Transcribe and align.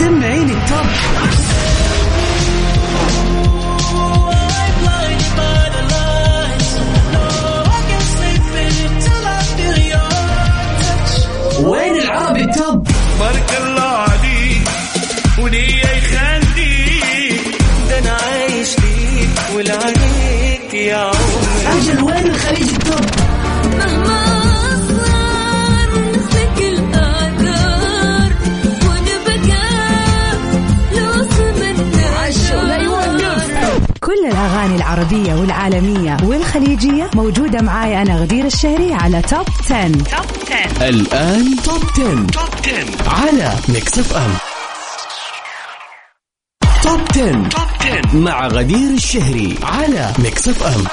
سمعيني 0.00 0.52
التوب. 0.52 0.86
العربية 34.80 35.34
والعالمية 35.34 36.16
والخليجية 36.22 37.10
موجودة 37.14 37.62
معاي 37.62 38.02
أنا 38.02 38.16
غدير 38.16 38.44
الشهري 38.46 38.94
على 38.94 39.22
Top 39.22 39.46
10. 39.70 39.86
الآن 40.88 41.56
Top 41.64 41.82
10. 41.92 42.26
Top 42.26 42.48
10 42.64 43.10
على 43.20 43.54
Mix 43.68 43.98
FM 43.98 44.30
Top 46.82 47.00
10. 47.10 47.48
Top 47.48 47.68
10 47.80 48.16
مع 48.16 48.46
غدير 48.46 48.90
الشهري 48.94 49.58
على 49.62 50.12
Mix 50.18 50.48
FM 50.48 50.84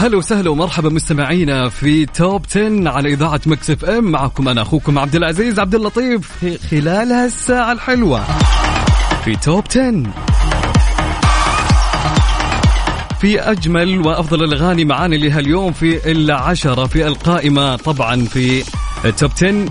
هلا 0.00 0.16
وسهلا 0.16 0.50
ومرحبا 0.50 0.88
مستمعينا 0.88 1.68
في 1.68 2.06
Top 2.06 2.42
10 2.50 2.88
على 2.88 3.12
إذاعة 3.12 3.40
Mix 3.46 3.70
FM. 3.70 4.04
معكم 4.04 4.48
أنا 4.48 4.62
أخوكم 4.62 4.98
عبد 4.98 5.14
العزيز 5.14 5.58
عبد 5.58 5.74
اللطيف 5.74 6.44
خلال 6.70 7.12
هالساعة 7.12 7.72
الحلوة 7.72 8.24
في 9.24 9.36
Top 9.36 9.64
10 9.70 10.02
في 13.20 13.40
أجمل 13.40 14.06
وأفضل 14.06 14.44
الأغاني 14.44 14.84
معانا 14.84 15.14
لهاليوم 15.14 15.72
في 15.72 16.10
العشرة 16.12 16.86
في 16.86 17.06
القائمة 17.06 17.76
طبعا 17.76 18.24
في 18.24 18.62
Top 19.18 19.30
10 19.36 19.66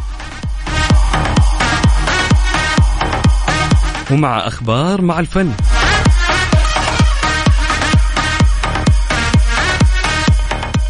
ومع 4.12 4.48
أخبار 4.48 5.02
مع 5.02 5.20
الفن. 5.20 5.52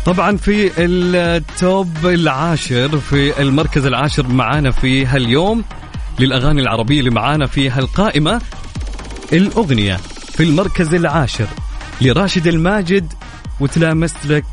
طبعا 0.10 0.38
في 0.38 0.72
ال 0.78 1.10
Top 1.10 2.06
العاشر 2.06 2.98
في 2.98 3.42
المركز 3.42 3.86
العاشر 3.86 4.28
معانا 4.28 4.72
في 4.72 5.06
هاليوم 5.06 5.64
للأغاني 6.20 6.62
العربية 6.62 7.00
اللي 7.00 7.10
معانا 7.10 7.48
في 7.48 7.70
هالقائمة 7.70 8.42
الأغنية 9.34 9.96
في 10.34 10.44
المركز 10.44 10.94
العاشر 10.94 11.48
لراشد 12.02 12.48
الماجد 12.48 13.14
وتلمست 13.60 14.26
لك 14.26 14.46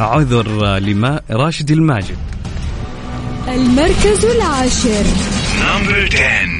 عذر 0.00 0.78
لما 0.78 1.20
راشد 1.30 1.70
الماجد. 1.70 2.18
المركز 3.48 4.24
العاشر. 4.24 5.04
number 5.60 6.08
10 6.12 6.59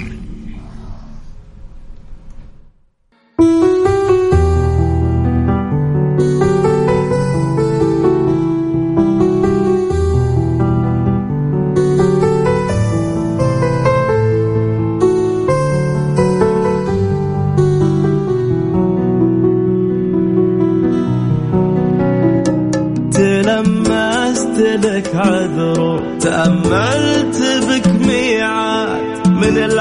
ميعاد 29.50 29.69
من 29.69 29.72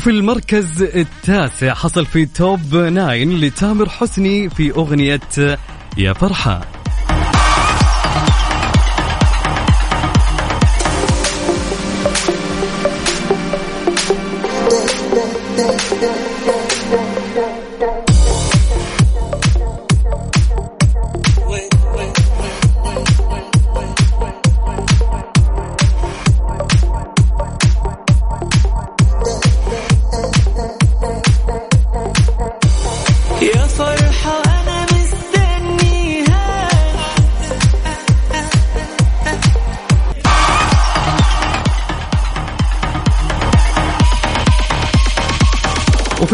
وفي 0.00 0.10
المركز 0.10 0.82
التاسع 0.82 1.74
حصل 1.74 2.06
في 2.06 2.26
توب 2.26 2.60
9 2.60 3.14
لتامر 3.14 3.88
حسني 3.88 4.50
في 4.50 4.70
أغنية 4.70 5.20
يا 5.96 6.12
فرحة. 6.12 6.79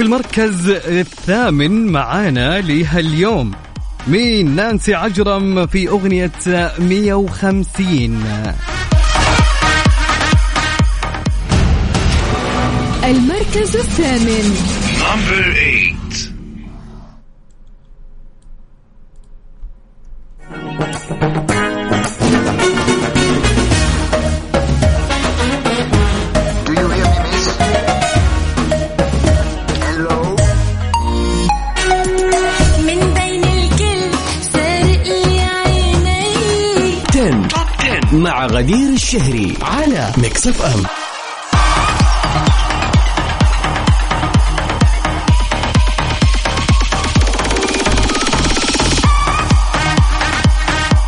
المركز 0.06 0.70
الثامن 0.70 1.86
معانا 1.86 2.60
لهاليوم. 2.60 3.52
مين؟ 4.06 4.56
نانسي 4.56 4.94
عجرم 4.94 5.66
في 5.66 5.88
أغنية 5.88 6.32
150 6.78 8.24
المركز 13.04 13.76
الثامن. 13.76 14.56
نمبر 15.00 15.52
8 15.52 15.95
مع 38.26 38.46
غدير 38.46 38.88
الشهري 38.88 39.54
على 39.62 40.12
Mix 40.18 40.46
FM 40.46 40.82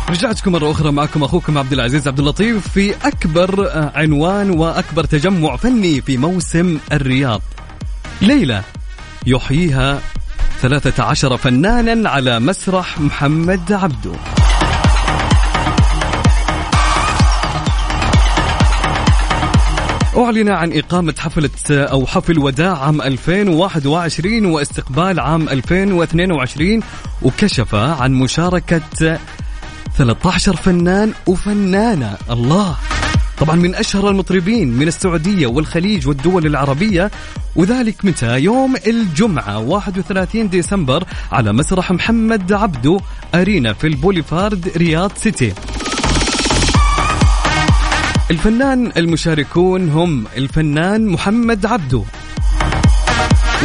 رجعتكم 0.09 0.51
مرة 0.51 0.71
أخرى 0.71 0.91
معكم 0.91 1.23
أخوكم 1.23 1.57
عبد 1.57 1.73
العزيز 1.73 2.07
عبد 2.07 2.19
اللطيف 2.19 2.67
في 2.67 2.95
أكبر 3.07 3.67
آه، 3.67 3.91
عنوان 3.95 4.49
وأكبر 4.49 5.03
تجمع 5.03 5.55
فني 5.55 6.01
في 6.01 6.17
موسم 6.17 6.77
الرياض. 6.91 7.41
ليلة 8.21 8.63
يحييها 9.25 10.01
13 10.61 11.37
فنانا 11.37 12.09
على 12.09 12.39
مسرح 12.39 12.99
محمد 12.99 13.71
عبده. 13.71 14.38
أعلن 20.19 20.49
عن 20.49 20.77
إقامة 20.77 21.15
حفلة 21.19 21.83
أو 21.83 22.05
حفل 22.05 22.39
وداع 22.39 22.83
عام 22.83 23.01
2021 23.01 24.45
واستقبال 24.45 25.19
عام 25.19 25.49
2022 25.49 26.79
وكشف 27.21 27.75
عن 27.75 28.13
مشاركة 28.13 28.81
13 29.97 30.55
فنان 30.55 31.13
وفنانة. 31.27 32.17
الله! 32.29 32.75
طبعا 33.39 33.55
من 33.55 33.75
أشهر 33.75 34.09
المطربين 34.09 34.67
من 34.67 34.87
السعودية 34.87 35.47
والخليج 35.47 36.07
والدول 36.07 36.45
العربية 36.45 37.11
وذلك 37.55 38.05
متى؟ 38.05 38.39
يوم 38.39 38.75
الجمعة 38.87 39.59
31 39.59 40.49
ديسمبر 40.49 41.03
على 41.31 41.53
مسرح 41.53 41.91
محمد 41.91 42.53
عبدو 42.53 42.99
أرينا 43.35 43.73
في 43.73 43.87
البوليفارد 43.87 44.71
رياض 44.77 45.11
سيتي. 45.15 45.53
الفنان 48.31 48.91
المشاركون 48.97 49.89
هم 49.89 50.25
الفنان 50.37 51.05
محمد 51.05 51.65
عبدو 51.65 52.03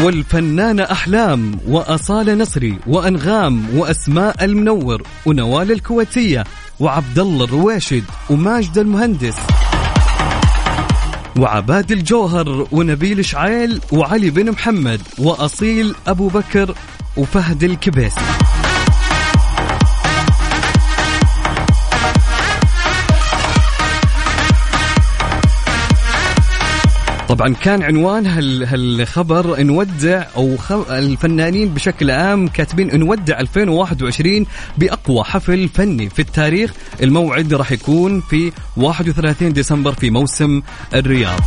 والفنانة 0.03 0.83
أحلام 0.83 1.59
وأصالة 1.69 2.35
نصري 2.35 2.79
وأنغام 2.87 3.79
وأسماء 3.79 4.45
المنور 4.45 5.03
ونوال 5.27 5.73
الكويتية 5.73 6.45
وعبد 6.81 7.19
الله 7.19 7.45
الرويشد 7.45 8.05
وماجد 8.31 8.79
المهندس 8.79 9.37
وعباد 11.39 11.93
الجوهر 11.93 12.69
ونبيل 12.73 13.25
شعيل 13.25 13.81
وعلي 13.93 14.31
بن 14.31 14.51
محمد 14.51 15.01
وأصيل 15.19 15.95
أبو 16.07 16.29
بكر 16.29 16.75
وفهد 17.17 17.65
الكبيسي. 17.65 18.21
طبعا 27.35 27.55
كان 27.55 27.83
عنوان 27.83 28.27
هال 28.27 28.65
هالخبر 28.65 29.63
نودع 29.63 30.27
أو. 30.37 30.57
الفنانين 30.91 31.69
بشكل 31.69 32.11
عام 32.11 32.49
كاتبين 32.49 32.99
نودع 32.99 33.41
2021 33.41 34.47
بأقوى 34.79 35.25
حفل 35.25 35.69
فني 35.69 36.11
في 36.11 36.19
التاريخ 36.19 36.73
الموعد 37.03 37.55
راح 37.55 37.73
يكون 37.73 38.21
في 38.21 38.53
31 38.77 39.53
ديسمبر 39.53 39.93
في 39.93 40.11
موسم 40.11 40.63
الرياض 40.95 41.41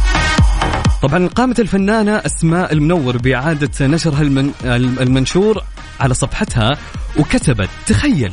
طبعا 1.02 1.28
قامت 1.28 1.60
الفنانة 1.60 2.16
أسماء 2.16 2.74
المنور 2.74 3.18
بإعادة 3.18 3.88
نشر 3.88 4.22
المن... 4.22 4.52
المنشور 5.02 5.64
على 6.00 6.14
صفحتها 6.14 6.78
وكتبت 7.20 7.70
تخيل 7.86 8.32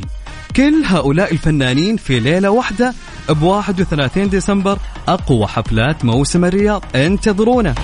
كل 0.55 0.83
هؤلاء 0.85 1.31
الفنانين 1.31 1.97
في 1.97 2.19
ليلة 2.19 2.49
واحدة 2.49 2.93
ب 3.29 3.43
31 3.43 4.29
ديسمبر 4.29 4.77
أقوى 5.07 5.47
حفلات 5.47 6.05
موسم 6.05 6.45
الرياض. 6.45 6.83
انتظرونا. 6.95 7.75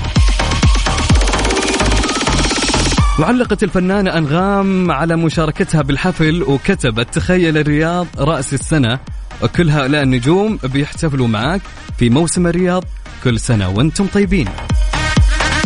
وعلقت 3.19 3.63
الفنانة 3.63 4.17
أنغام 4.17 4.91
على 4.91 5.15
مشاركتها 5.15 5.81
بالحفل 5.81 6.43
وكتبت 6.43 7.13
تخيل 7.13 7.57
الرياض 7.57 8.07
رأس 8.17 8.53
السنة. 8.53 8.99
وكل 9.43 9.69
هؤلاء 9.69 10.03
النجوم 10.03 10.59
بيحتفلوا 10.63 11.27
معك 11.27 11.61
في 11.97 12.09
موسم 12.09 12.47
الرياض 12.47 12.83
كل 13.23 13.39
سنة 13.39 13.69
وأنتم 13.69 14.07
طيبين. 14.07 14.47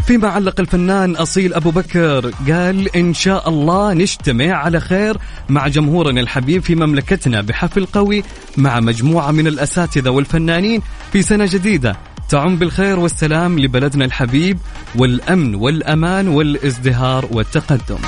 فيما 0.07 0.27
علق 0.27 0.59
الفنان 0.59 1.15
أصيل 1.15 1.53
أبو 1.53 1.71
بكر 1.71 2.31
قال 2.49 2.95
إن 2.95 3.13
شاء 3.13 3.49
الله 3.49 3.93
نجتمع 3.93 4.53
على 4.53 4.79
خير 4.79 5.17
مع 5.49 5.67
جمهورنا 5.67 6.21
الحبيب 6.21 6.63
في 6.63 6.75
مملكتنا 6.75 7.41
بحفل 7.41 7.85
قوي 7.85 8.23
مع 8.57 8.79
مجموعة 8.79 9.31
من 9.31 9.47
الأساتذة 9.47 10.09
والفنانين 10.09 10.81
في 11.11 11.21
سنة 11.21 11.45
جديدة. 11.45 11.97
تعم 12.29 12.55
بالخير 12.55 12.99
والسلام 12.99 13.59
لبلدنا 13.59 14.05
الحبيب 14.05 14.57
والأمن 14.95 15.55
والأمان 15.55 16.27
والازدهار 16.27 17.27
والتقدم. 17.31 17.99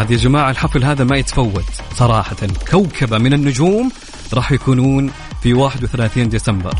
عاد 0.00 0.10
يا 0.10 0.16
جماعة 0.16 0.50
الحفل 0.50 0.84
هذا 0.84 1.04
ما 1.04 1.16
يتفوت. 1.16 1.64
صراحة 1.94 2.36
كوكبة 2.70 3.18
من 3.18 3.32
النجوم 3.32 3.90
راح 4.34 4.52
يكونون 4.52 5.10
في 5.42 5.54
31 5.54 6.28
ديسمبر. 6.28 6.74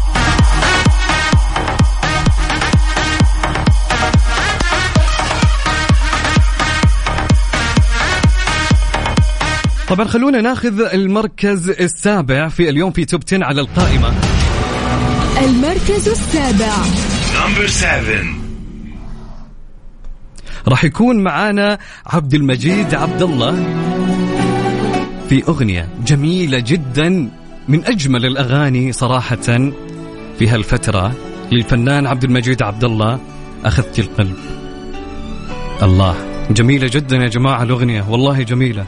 طبعا 9.88 10.06
خلونا 10.06 10.40
ناخذ 10.40 10.80
المركز 10.80 11.70
السابع 11.70 12.48
في 12.48 12.68
اليوم 12.68 12.92
في 12.92 13.04
توب 13.04 13.22
10 13.26 13.44
على 13.44 13.60
القائمة. 13.60 14.14
المركز 15.44 16.08
السابع. 16.08 16.74
Number 17.34 17.68
seven. 17.68 18.39
راح 20.68 20.84
يكون 20.84 21.16
معانا 21.16 21.78
عبد 22.06 22.34
المجيد 22.34 22.94
عبد 22.94 23.22
الله 23.22 23.52
في 25.28 25.48
أغنية 25.48 25.88
جميلة 26.06 26.58
جدا 26.58 27.28
من 27.68 27.84
أجمل 27.84 28.26
الأغاني 28.26 28.92
صراحة 28.92 29.70
في 30.38 30.48
هالفترة 30.48 31.12
للفنان 31.52 32.06
عبد 32.06 32.24
المجيد 32.24 32.62
عبد 32.62 32.84
الله 32.84 33.18
أخذت 33.64 33.98
القلب. 33.98 34.36
الله 35.82 36.16
جميلة 36.50 36.90
جدا 36.92 37.16
يا 37.16 37.28
جماعة 37.28 37.62
الأغنية 37.62 38.04
والله 38.10 38.42
جميلة. 38.42 38.84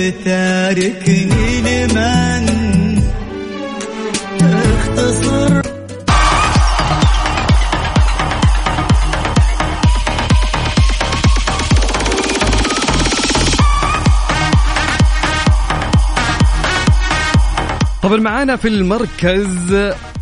القلب 0.00 0.24
تاركني 0.24 1.60
لمن 1.60 3.02
اختصر. 4.42 5.60
طبعا 18.02 18.16
معانا 18.16 18.56
في 18.56 18.68
المركز 18.68 19.74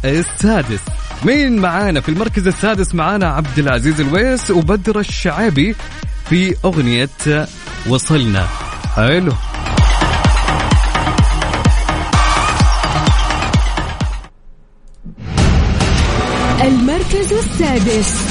السادس. 0.04 0.80
مين 1.24 1.56
معانا 1.56 2.00
في 2.00 2.08
المركز 2.08 2.46
السادس؟ 2.46 2.94
معانا 2.94 3.26
عبد 3.26 3.58
العزيز 3.58 4.00
الويس 4.00 4.50
وبدر 4.50 5.00
الشعابي 5.00 5.74
في 6.28 6.54
أغنية 6.64 7.08
وصلنا. 7.88 8.46
حلو. 8.96 9.32
المركز 17.30 17.32
السادس. 17.32 18.28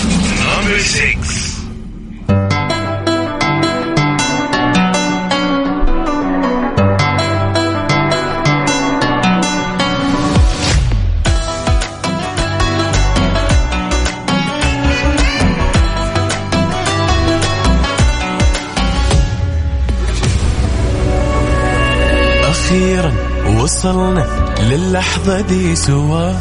أخيرا 22.43 23.13
وصلنا 23.61 24.25
للحظة 24.61 25.41
دي 25.41 25.75
سوا 25.75 26.33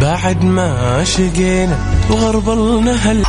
بعد 0.00 0.44
ما 0.44 1.04
شقينا 1.04 1.93
وغربلنا 2.10 2.92
هل 2.92 3.24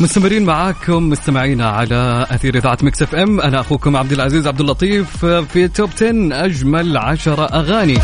مستمرين 0.00 0.44
معاكم 0.44 1.08
مستمعينا 1.08 1.68
على 1.68 2.26
أثير 2.30 2.56
إذاعة 2.56 2.78
Mix 2.82 3.02
FM. 3.02 3.40
أنا 3.40 3.60
أخوكم 3.60 3.96
عبد 3.96 4.12
العزيز 4.12 4.46
عبد 4.46 4.60
اللطيف 4.60 5.26
في 5.26 5.68
Top 5.68 5.90
10 5.96 6.08
أجمل 6.44 6.96
10 6.96 7.44
أغاني. 7.44 7.98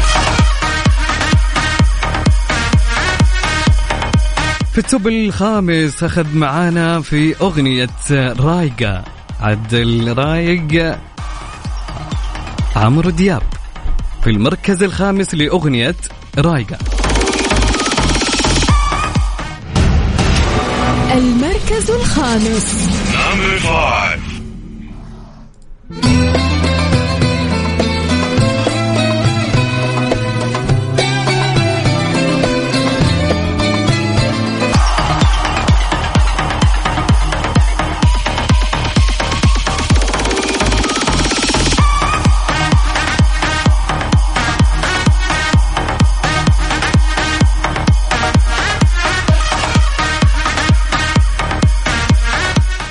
في 4.72 4.78
التوب 4.78 5.08
الخامس 5.08 6.04
أخذ 6.04 6.37
معانا 6.37 7.00
في 7.00 7.40
أغنية 7.40 7.88
رايقة 8.40 9.04
عد 9.40 9.75
الرايق 9.75 10.99
عمرو 12.76 13.10
دياب. 13.10 13.42
في 14.23 14.31
المركز 14.31 14.83
الخامس 14.83 15.35
لأغنية 15.35 15.97
رايقة. 16.39 16.79
المركز 21.12 21.91
الخامس. 21.91 22.91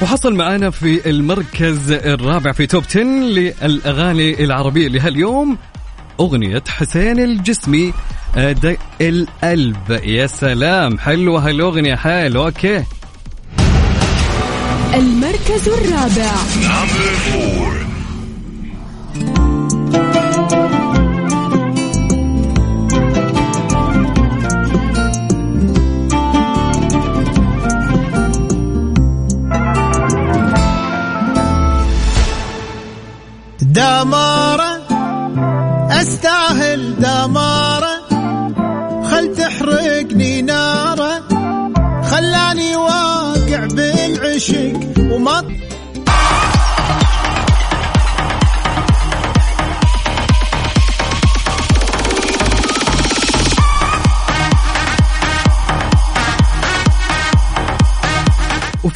وحصل 0.09 0.35
معنا 0.35 0.69
في 0.69 1.09
المركز 1.09 1.91
الرابع 1.91 2.51
في 2.51 2.67
توب 2.67 2.83
10 2.89 3.01
للأغاني 3.03 4.43
العربية 4.43 4.87
لهاليوم 4.87 5.57
أغنية 6.19 6.63
حسين 6.67 7.19
الجسمي 7.19 7.93
آه، 8.37 8.51
دق 8.51 8.77
القلب. 9.01 9.99
يا 10.03 10.27
سلام 10.27 10.99
حلوة 10.99 11.49
هالأغنية 11.49 11.95
حلو 11.95 12.45
أوكي. 12.45 12.83
المركز 14.93 15.67
الرابع. 15.67 16.31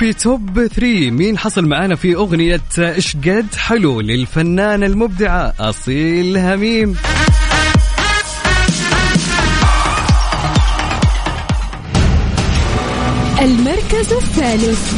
في 0.03 0.13
توب 0.13 0.67
3 0.67 1.11
مين 1.11 1.37
حصل 1.37 1.65
معانا 1.65 1.95
في 1.95 2.15
أغنية 2.15 2.61
إيش 2.77 3.15
قد 3.15 3.55
حلو 3.57 4.01
للفنانة 4.01 4.85
المبدعة 4.85 5.53
أصيل 5.59 6.37
هميم 6.37 6.95
المركز 13.41 14.13
الثالث. 14.13 14.93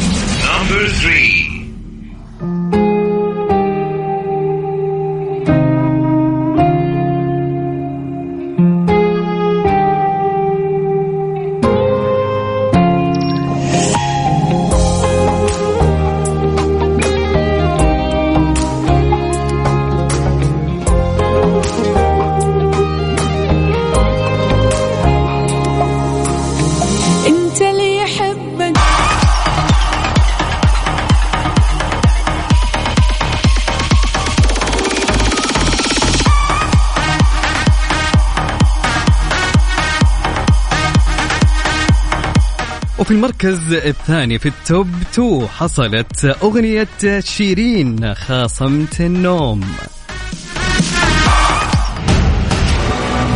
وفي 43.06 43.14
المركز 43.14 43.72
الثاني 43.72 44.38
في 44.38 44.48
التوب 44.48 44.88
2 45.12 45.48
حصلت 45.48 46.24
أغنية 46.24 47.20
شيرين 47.20 48.14
خاصمت 48.14 49.00
النوم. 49.00 49.60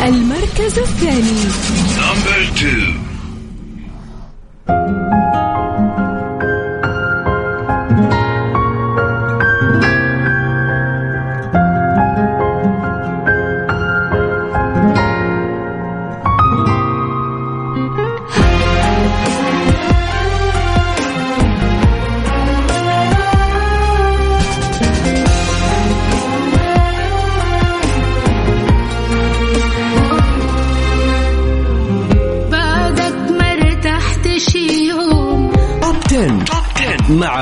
المركز 0.02 0.78
الثاني. 0.78 1.40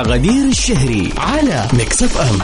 غدير 0.09 0.45
الشهري 0.45 1.13
على 1.17 1.67
Mix 1.73 2.03
FM 2.03 2.39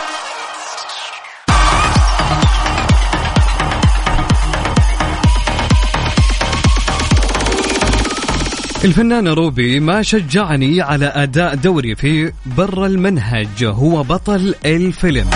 الفنان 8.86 9.28
روبي 9.28 9.80
ما 9.80 10.02
شجعني 10.02 10.82
على 10.82 11.06
أداء 11.06 11.56
دوري 11.56 11.96
في 11.96 12.32
برا 12.46 12.86
المنهج 12.86 13.64
هو 13.64 14.04
بطل 14.04 14.56
الفيلم. 14.66 15.30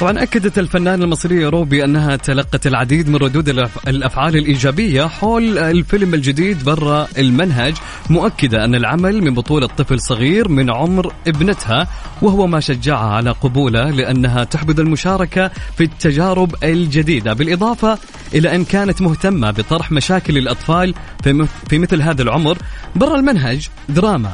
طبعا 0.00 0.22
أكدت 0.22 0.58
الفنانة 0.58 1.04
المصرية 1.04 1.48
روبي 1.48 1.84
أنها 1.84 2.16
تلقت 2.16 2.66
العديد 2.66 3.08
من 3.08 3.16
ردود 3.16 3.50
الأف- 3.52 3.88
الأفعال 3.88 4.36
الإيجابية 4.36 5.06
حول 5.06 5.58
الفيلم 5.58 6.14
الجديد 6.14 6.64
برا 6.64 7.08
المنهج 7.18 7.74
مؤكدة 8.10 8.64
أن 8.64 8.74
العمل 8.74 9.22
من 9.22 9.34
بطولة 9.34 9.66
طفل 9.66 10.00
صغير 10.00 10.48
من 10.48 10.70
عمر 10.70 11.12
ابنتها 11.28 11.88
وهو 12.22 12.46
ما 12.46 12.60
شجعها 12.60 13.06
على 13.14 13.30
قبوله 13.30 13.90
لأنها 13.90 14.44
تحبذ 14.44 14.80
المشاركة 14.80 15.50
في 15.76 15.84
التجارب 15.84 16.54
الجديدة. 16.64 17.32
بالإضافة 17.32 17.98
إلى 18.34 18.54
أن 18.54 18.64
كانت 18.64 19.02
مهتمة 19.02 19.50
بطرح 19.50 19.92
مشاكل 19.92 20.38
الأطفال 20.38 20.94
في 21.68 21.78
مثل 21.78 22.02
هذا 22.02 22.22
العمر 22.22 22.58
برا 22.96 23.16
المنهج 23.16 23.68
دراما. 23.88 24.32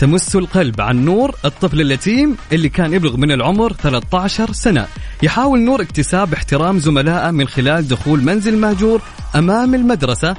تمس 0.00 0.36
القلب 0.36 0.80
عن 0.80 1.04
نور 1.04 1.34
الطفل 1.44 1.80
اليتيم 1.80 2.36
اللي 2.52 2.68
كان 2.68 2.92
يبلغ 2.92 3.16
من 3.16 3.32
العمر 3.32 3.72
13 3.72 4.52
سنة. 4.52 4.86
يحاول 5.22 5.60
نور 5.60 5.82
اكتساب 5.82 6.32
احترام 6.32 6.78
زملائه 6.78 7.30
من 7.30 7.48
خلال 7.48 7.88
دخول 7.88 8.24
منزل 8.24 8.58
مهجور 8.58 9.00
أمام 9.34 9.74
المدرسة. 9.74 10.36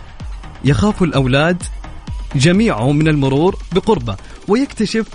يخاف 0.66 1.04
الأولاد 1.04 1.64
جميعه 2.36 2.92
من 2.92 3.08
المرور 3.08 3.56
بقربه 3.72 4.16
ويكتشف 4.48 5.08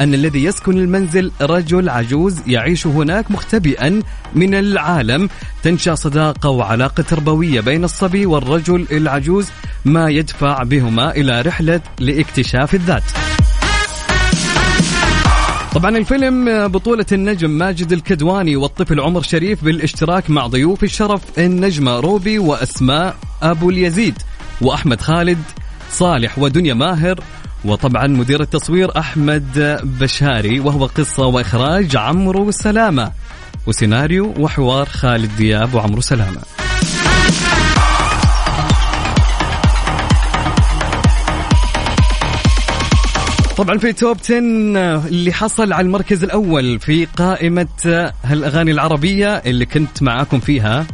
أن 0.00 0.14
الذي 0.14 0.44
يسكن 0.44 0.78
المنزل 0.78 1.32
رجل 1.40 1.88
عجوز 1.88 2.42
يعيش 2.46 2.86
هناك 2.86 3.30
مختبئا 3.30 4.02
من 4.34 4.54
العالم. 4.54 5.28
تنشأ 5.62 5.94
صداقة 5.94 6.48
وعلاقة 6.50 7.02
تربوية 7.02 7.60
بين 7.60 7.84
الصبي 7.84 8.26
والرجل 8.26 8.86
العجوز 8.90 9.48
ما 9.84 10.10
يدفع 10.10 10.62
بهما 10.62 11.10
إلى 11.10 11.40
رحلة 11.40 11.80
لاكتشاف 11.98 12.74
الذات. 12.74 13.33
طبعا 15.74 15.96
الفيلم 15.96 16.68
بطولة 16.68 17.06
النجم 17.12 17.50
ماجد 17.50 17.92
الكدواني 17.92 18.56
والطفل 18.56 19.00
عمر 19.00 19.22
شريف 19.22 19.64
بالاشتراك 19.64 20.30
مع 20.30 20.46
ضيوف 20.46 20.84
الشرف 20.84 21.38
النجمة 21.38 22.00
روبي 22.00 22.38
وأسماء 22.38 23.16
أبو 23.42 23.70
اليزيد 23.70 24.14
وأحمد 24.60 25.00
خالد 25.00 25.38
صالح 25.90 26.38
ودنيا 26.38 26.74
ماهر 26.74 27.20
وطبعا 27.64 28.06
مدير 28.06 28.40
التصوير 28.40 28.98
أحمد 28.98 29.78
بشاري 30.00 30.60
وهو 30.60 30.86
قصة 30.86 31.26
وإخراج 31.26 31.96
عمرو 31.96 32.50
سلامة 32.50 33.12
وسيناريو 33.66 34.34
وحوار 34.38 34.86
خالد 34.86 35.36
دياب 35.36 35.74
وعمرو 35.74 36.00
سلامة. 36.00 36.63
طبعا 43.56 43.78
في 43.78 43.92
توب 43.92 44.16
10 44.24 44.38
اللي 45.06 45.32
حصل 45.32 45.72
على 45.72 45.86
المركز 45.86 46.24
الأول 46.24 46.80
في 46.80 47.04
قائمة 47.04 48.12
هالأغاني 48.24 48.70
العربية 48.70 49.36
اللي 49.36 49.66
كنت 49.66 50.02
معاكم 50.02 50.40
فيها 50.40 50.86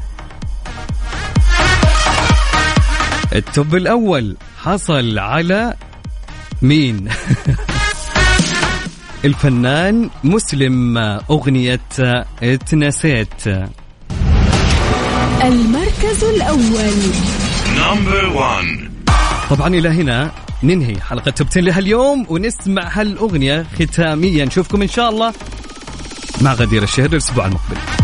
التوب 3.33 3.75
الأول 3.75 4.37
حصل 4.62 5.19
على 5.19 5.75
مين؟ 6.62 7.09
الفنان 9.25 10.11
مسلم 10.25 10.99
أغنية 11.31 11.81
اتنسيت 12.43 13.47
المركز 15.45 16.25
الأول 16.25 16.93
Number 17.76 18.37
one. 18.37 18.90
طبعا 19.50 19.69
إلى 19.69 19.88
هنا 19.88 20.31
ننهي 20.62 21.00
حلقة 21.00 21.31
توب 21.31 21.47
10 21.47 21.61
لهاليوم 21.61 22.26
ونسمع 22.29 23.00
هالأغنية 23.00 23.67
ختاميا. 23.79 24.45
نشوفكم 24.45 24.83
إن 24.83 24.88
شاء 24.88 25.11
الله 25.11 25.33
مع 26.40 26.55
غدير 26.55 26.83
الشهر 26.83 27.07
الأسبوع 27.07 27.47
المقبل. 27.47 28.00